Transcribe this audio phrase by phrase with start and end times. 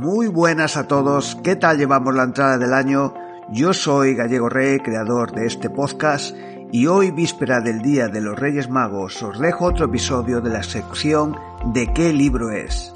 [0.00, 3.14] Muy buenas a todos, ¿qué tal llevamos la entrada del año?
[3.50, 6.36] Yo soy Gallego Rey, creador de este podcast,
[6.70, 10.62] y hoy, víspera del Día de los Reyes Magos, os dejo otro episodio de la
[10.62, 11.34] sección
[11.74, 12.94] de qué libro es.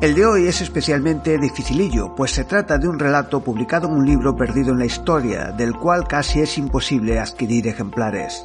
[0.00, 4.06] El de hoy es especialmente dificilillo, pues se trata de un relato publicado en un
[4.06, 8.44] libro perdido en la historia, del cual casi es imposible adquirir ejemplares.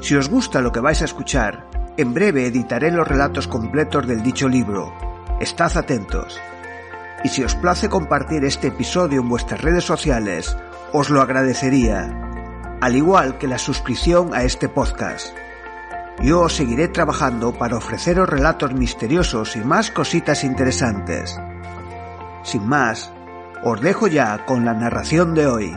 [0.00, 4.24] Si os gusta lo que vais a escuchar, en breve editaré los relatos completos del
[4.24, 5.13] dicho libro.
[5.40, 6.40] Estad atentos.
[7.24, 10.56] Y si os place compartir este episodio en vuestras redes sociales,
[10.92, 12.08] os lo agradecería,
[12.80, 15.36] al igual que la suscripción a este podcast.
[16.22, 21.36] Yo seguiré trabajando para ofreceros relatos misteriosos y más cositas interesantes.
[22.44, 23.12] Sin más,
[23.64, 25.76] os dejo ya con la narración de hoy.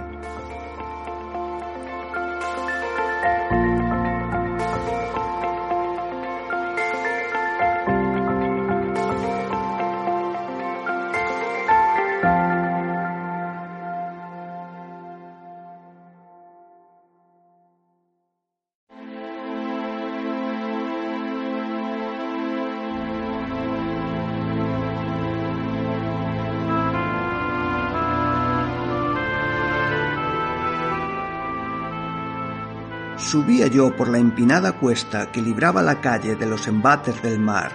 [33.18, 37.72] Subía yo por la empinada cuesta que libraba la calle de los embates del mar.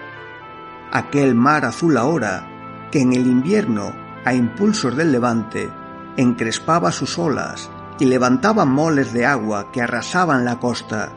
[0.93, 3.93] Aquel mar azul ahora, que en el invierno,
[4.25, 5.69] a impulsos del levante,
[6.17, 11.13] encrespaba sus olas y levantaba moles de agua que arrasaban la costa.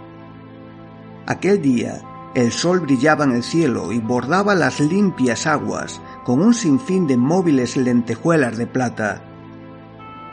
[1.28, 2.02] Aquel día
[2.34, 7.16] el sol brillaba en el cielo y bordaba las limpias aguas con un sinfín de
[7.16, 9.22] móviles lentejuelas de plata.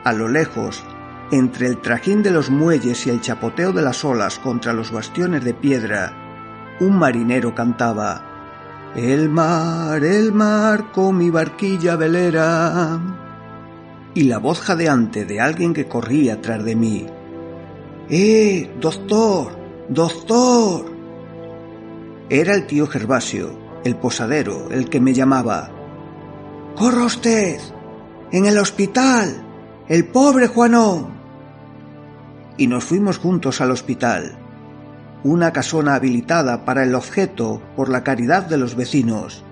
[0.02, 0.82] A lo lejos
[1.32, 5.42] entre el trajín de los muelles y el chapoteo de las olas contra los bastiones
[5.42, 6.12] de piedra,
[6.78, 13.00] un marinero cantaba El mar, el mar, con mi barquilla velera.
[14.14, 17.06] Y la voz jadeante de alguien que corría tras de mí.
[18.10, 19.56] ¡Eh, doctor!
[19.88, 20.92] ¡Doctor!
[22.28, 25.70] Era el tío Gervasio, el posadero, el que me llamaba.
[26.76, 27.58] ¡Corra usted!
[28.30, 29.46] ¡En el hospital!
[29.88, 31.21] ¡El pobre Juanón!
[32.56, 34.38] Y nos fuimos juntos al hospital,
[35.24, 39.44] una casona habilitada para el objeto por la caridad de los vecinos,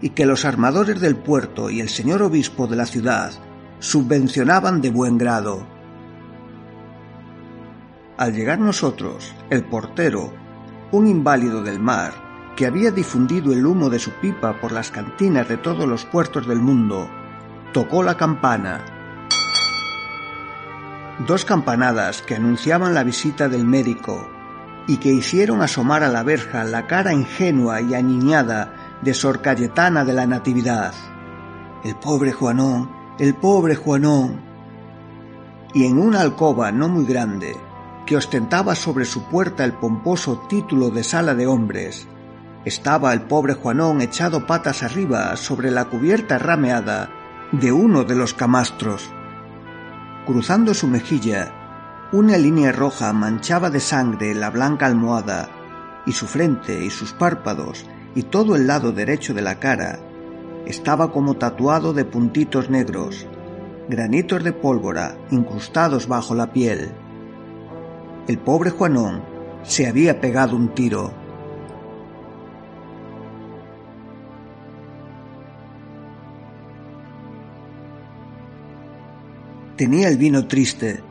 [0.00, 3.32] y que los armadores del puerto y el señor obispo de la ciudad
[3.78, 5.66] subvencionaban de buen grado.
[8.18, 10.32] Al llegar nosotros, el portero,
[10.90, 12.12] un inválido del mar,
[12.56, 16.46] que había difundido el humo de su pipa por las cantinas de todos los puertos
[16.46, 17.08] del mundo,
[17.72, 18.91] tocó la campana
[21.26, 24.28] dos campanadas que anunciaban la visita del médico
[24.86, 30.04] y que hicieron asomar a la verja la cara ingenua y aniñada de Sor Cayetana
[30.04, 30.94] de la Natividad.
[31.84, 34.40] El pobre Juanón, el pobre Juanón.
[35.74, 37.56] Y en una alcoba no muy grande,
[38.06, 42.08] que ostentaba sobre su puerta el pomposo título de sala de hombres,
[42.64, 47.10] estaba el pobre Juanón echado patas arriba sobre la cubierta rameada
[47.52, 49.10] de uno de los camastros.
[50.26, 51.52] Cruzando su mejilla,
[52.12, 55.48] una línea roja manchaba de sangre la blanca almohada,
[56.06, 59.98] y su frente y sus párpados y todo el lado derecho de la cara
[60.66, 63.26] estaba como tatuado de puntitos negros,
[63.88, 66.92] granitos de pólvora incrustados bajo la piel.
[68.28, 69.24] El pobre Juanón
[69.64, 71.12] se había pegado un tiro.
[79.76, 81.02] Tenía el vino triste.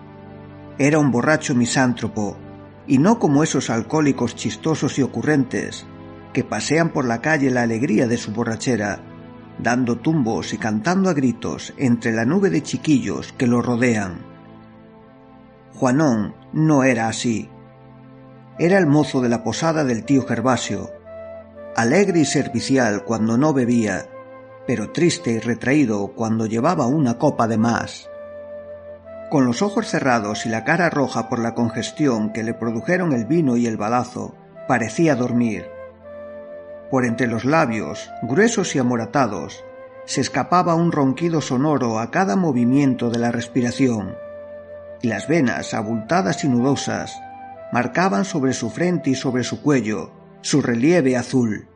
[0.77, 2.38] Era un borracho misántropo,
[2.85, 5.85] y no como esos alcohólicos chistosos y ocurrentes
[6.33, 9.01] que pasean por la calle la alegría de su borrachera,
[9.59, 14.25] dando tumbos y cantando a gritos entre la nube de chiquillos que lo rodean.
[15.73, 17.50] Juanón no era así.
[18.59, 20.91] Era el mozo de la posada del tío Gervasio,
[21.75, 24.06] alegre y servicial cuando no bebía,
[24.68, 28.11] pero triste y retraído cuando llevaba una copa de más.
[29.31, 33.24] Con los ojos cerrados y la cara roja por la congestión que le produjeron el
[33.24, 34.36] vino y el balazo,
[34.68, 35.68] parecía dormir.
[36.89, 39.63] Por entre los labios, gruesos y amoratados,
[40.04, 44.16] se escapaba un ronquido sonoro a cada movimiento de la respiración,
[45.01, 47.18] y las venas, abultadas y nudosas,
[47.72, 50.12] marcaban sobre su frente y sobre su cuello
[50.42, 51.69] su relieve azul.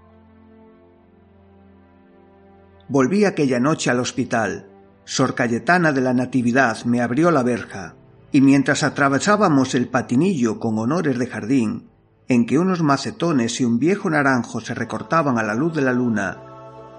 [2.90, 4.75] Volví aquella noche al hospital,
[5.06, 7.94] Sor Cayetana de la Natividad me abrió la verja,
[8.32, 11.90] y mientras atravesábamos el patinillo con honores de jardín,
[12.28, 15.94] en que unos macetones y un viejo naranjo se recortaban a la luz de la
[15.94, 16.42] luna,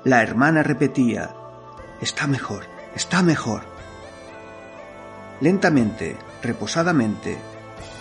[0.04, 1.34] La hermana repetía
[2.00, 2.64] Está mejor,
[2.94, 3.62] está mejor.
[5.40, 7.36] Lentamente, reposadamente,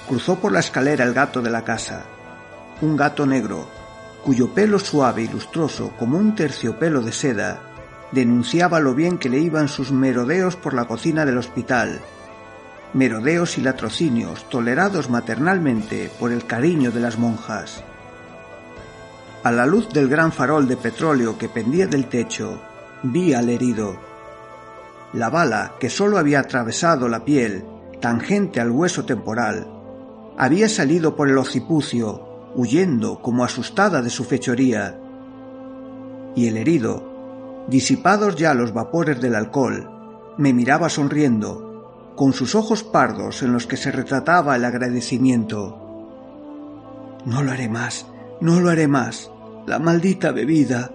[0.08, 2.04] cruzó por la escalera el gato de la casa,
[2.82, 3.68] un gato negro,
[4.24, 7.75] cuyo pelo suave y lustroso como un terciopelo de seda
[8.16, 12.00] denunciaba lo bien que le iban sus merodeos por la cocina del hospital,
[12.94, 17.84] merodeos y latrocinios tolerados maternalmente por el cariño de las monjas.
[19.44, 22.62] A la luz del gran farol de petróleo que pendía del techo,
[23.04, 24.00] vi al herido.
[25.12, 27.66] La bala, que sólo había atravesado la piel,
[28.00, 29.68] tangente al hueso temporal,
[30.38, 34.98] había salido por el occipucio, huyendo como asustada de su fechoría.
[36.34, 37.15] Y el herido,
[37.68, 39.90] disipados ya los vapores del alcohol,
[40.38, 45.82] me miraba sonriendo, con sus ojos pardos en los que se retrataba el agradecimiento.
[47.26, 48.06] No lo haré más,
[48.42, 49.32] no lo haré más.
[49.66, 50.92] La maldita bebida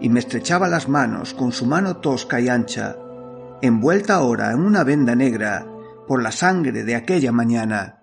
[0.00, 2.96] y me estrechaba las manos con su mano tosca y ancha,
[3.62, 5.66] envuelta ahora en una venda negra
[6.08, 7.99] por la sangre de aquella mañana.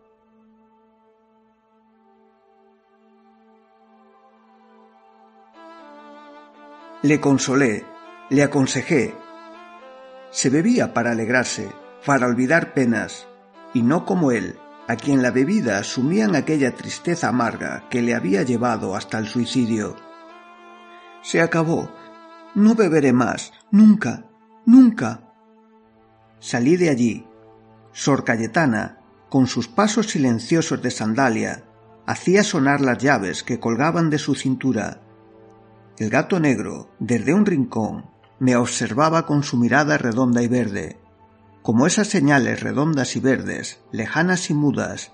[7.03, 7.85] Le consolé,
[8.31, 9.15] le aconsejé.
[10.31, 11.71] Se bebía para alegrarse,
[12.05, 13.27] para olvidar penas,
[13.73, 14.57] y no como él,
[14.87, 19.27] a quien la bebida sumía en aquella tristeza amarga que le había llevado hasta el
[19.27, 19.95] suicidio.
[21.21, 21.91] Se acabó.
[22.55, 23.53] No beberé más.
[23.69, 24.25] Nunca.
[24.65, 25.21] Nunca.
[26.39, 27.27] Salí de allí.
[27.91, 31.63] Sor Cayetana, con sus pasos silenciosos de sandalia,
[32.07, 35.01] hacía sonar las llaves que colgaban de su cintura.
[35.97, 38.05] El gato negro, desde un rincón,
[38.39, 40.99] me observaba con su mirada redonda y verde,
[41.63, 45.11] como esas señales redondas y verdes, lejanas y mudas,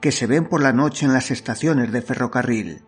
[0.00, 2.84] que se ven por la noche en las estaciones de ferrocarril.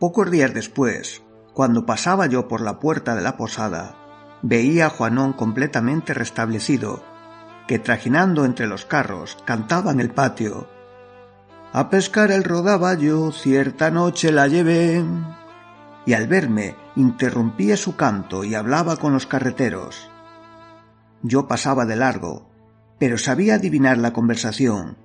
[0.00, 1.22] Pocos días después,
[1.52, 3.94] cuando pasaba yo por la puerta de la posada,
[4.40, 7.04] veía a Juanón completamente restablecido,
[7.68, 10.68] que trajinando entre los carros cantaba en el patio.
[11.72, 15.04] A pescar el rodaballo cierta noche la llevé.
[16.04, 20.10] Y al verme interrumpía su canto y hablaba con los carreteros.
[21.22, 22.50] Yo pasaba de largo,
[22.98, 24.96] pero sabía adivinar la conversación.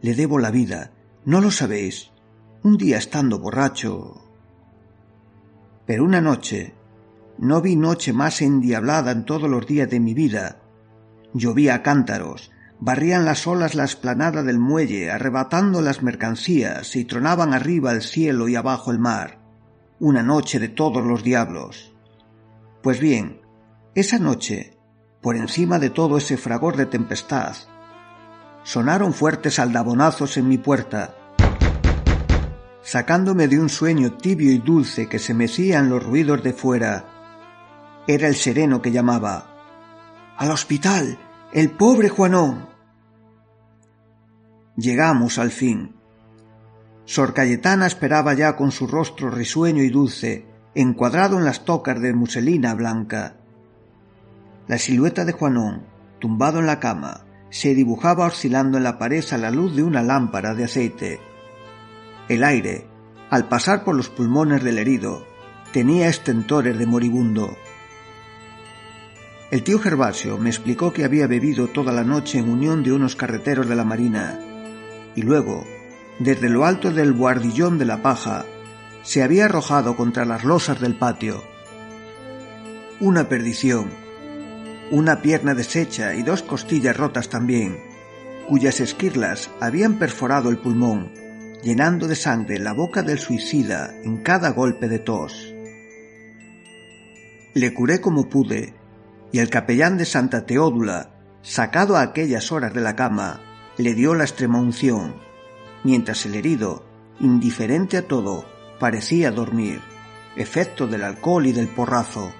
[0.00, 0.90] Le debo la vida,
[1.24, 2.10] ¿no lo sabéis?
[2.64, 4.24] un día estando borracho.
[5.84, 6.72] Pero una noche,
[7.36, 10.62] no vi noche más endiablada en todos los días de mi vida.
[11.34, 17.92] Llovía cántaros, barrían las olas la esplanada del muelle, arrebatando las mercancías, y tronaban arriba
[17.92, 19.43] el cielo y abajo el mar.
[20.04, 21.94] Una noche de todos los diablos.
[22.82, 23.40] Pues bien,
[23.94, 24.76] esa noche,
[25.22, 27.56] por encima de todo ese fragor de tempestad,
[28.64, 31.16] sonaron fuertes aldabonazos en mi puerta,
[32.82, 38.02] sacándome de un sueño tibio y dulce que se mecía en los ruidos de fuera.
[38.06, 40.34] Era el sereno que llamaba.
[40.36, 41.18] Al hospital.
[41.50, 42.68] El pobre Juanón.
[44.76, 45.96] Llegamos al fin.
[47.06, 52.14] Sor Cayetana esperaba ya con su rostro risueño y dulce, encuadrado en las tocas de
[52.14, 53.36] muselina blanca.
[54.66, 55.84] La silueta de Juanón,
[56.18, 60.02] tumbado en la cama, se dibujaba oscilando en la pared a la luz de una
[60.02, 61.20] lámpara de aceite.
[62.28, 62.86] El aire,
[63.30, 65.26] al pasar por los pulmones del herido,
[65.72, 67.56] tenía estentores de moribundo.
[69.50, 73.14] El tío Gervasio me explicó que había bebido toda la noche en unión de unos
[73.14, 74.40] carreteros de la marina,
[75.14, 75.64] y luego,
[76.18, 78.46] desde lo alto del buhardillón de la paja,
[79.02, 81.42] se había arrojado contra las losas del patio.
[83.00, 83.90] Una perdición,
[84.90, 87.78] una pierna deshecha y dos costillas rotas también,
[88.48, 91.24] cuyas esquirlas habían perforado el pulmón
[91.64, 95.54] llenando de sangre la boca del suicida en cada golpe de tos.
[97.54, 98.74] Le curé como pude,
[99.32, 103.40] y el capellán de Santa Teódula, sacado a aquellas horas de la cama,
[103.78, 105.14] le dio la extrema unción,
[105.84, 106.84] mientras el herido,
[107.20, 108.46] indiferente a todo,
[108.80, 109.80] parecía dormir,
[110.34, 112.32] efecto del alcohol y del porrazo.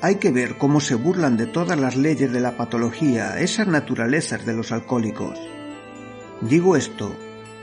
[0.00, 4.44] Hay que ver cómo se burlan de todas las leyes de la patología esas naturalezas
[4.44, 5.38] de los alcohólicos.
[6.40, 7.16] Digo esto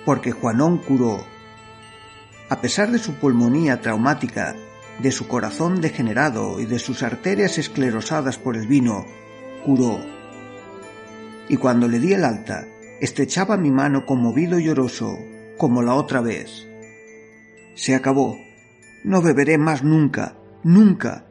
[0.06, 1.24] porque Juanón curó.
[2.50, 4.56] A pesar de su pulmonía traumática,
[5.00, 9.06] de su corazón degenerado y de sus arterias esclerosadas por el vino,
[9.64, 10.00] curó.
[11.48, 12.66] Y cuando le di el alta,
[13.02, 15.18] estrechaba mi mano conmovido y lloroso,
[15.58, 16.68] como la otra vez.
[17.76, 18.38] Se acabó.
[19.04, 21.26] No beberé más nunca, nunca.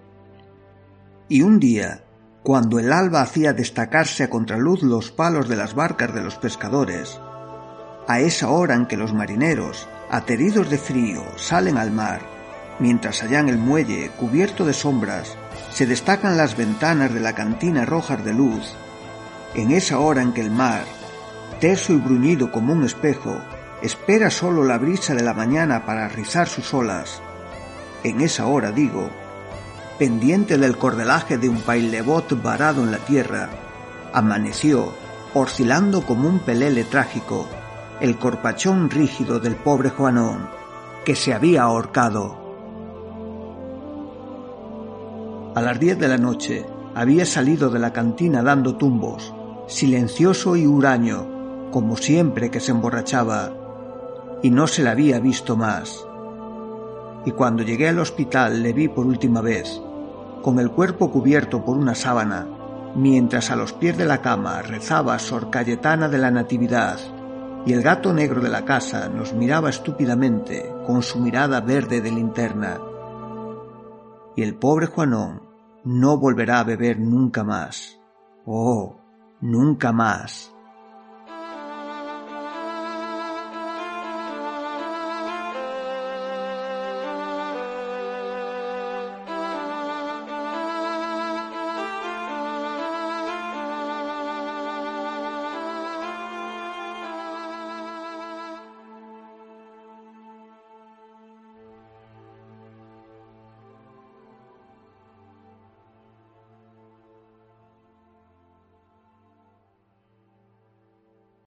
[1.28, 2.02] Y un día,
[2.42, 7.20] cuando el alba hacía destacarse a contraluz los palos de las barcas de los pescadores,
[8.08, 12.22] a esa hora en que los marineros, ateridos de frío, salen al mar,
[12.80, 15.36] mientras allá en el muelle, cubierto de sombras,
[15.70, 18.74] se destacan las ventanas de la cantina rojas de luz,
[19.54, 20.82] en esa hora en que el mar,
[21.58, 23.36] teso y bruñido como un espejo,
[23.82, 27.22] espera solo la brisa de la mañana para rizar sus olas,
[28.04, 29.10] en esa hora, digo,
[29.98, 33.50] pendiente del cordelaje de un pailebot varado en la tierra,
[34.12, 34.92] amaneció,
[35.34, 37.46] oscilando como un pelele trágico,
[38.00, 40.48] el corpachón rígido del pobre Juanón,
[41.04, 42.38] que se había ahorcado.
[45.54, 46.64] A las diez de la noche
[46.94, 49.34] había salido de la cantina dando tumbos,
[49.66, 51.39] silencioso y huraño,
[51.70, 53.52] como siempre que se emborrachaba,
[54.42, 56.06] y no se le había visto más.
[57.24, 59.80] Y cuando llegué al hospital le vi por última vez,
[60.42, 62.46] con el cuerpo cubierto por una sábana,
[62.94, 66.98] mientras a los pies de la cama rezaba Sor Cayetana de la Natividad,
[67.66, 72.10] y el gato negro de la casa nos miraba estúpidamente con su mirada verde de
[72.10, 72.80] linterna.
[74.34, 75.42] Y el pobre Juanón
[75.84, 77.98] no volverá a beber nunca más.
[78.46, 78.96] Oh,
[79.40, 80.49] nunca más.